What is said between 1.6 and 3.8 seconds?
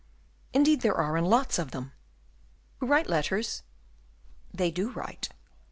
them." "Who write letters?"